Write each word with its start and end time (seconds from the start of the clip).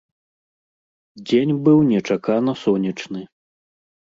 Дзень 1.27 1.53
быў 1.67 1.77
нечакана 1.91 2.51
сонечны. 2.63 3.21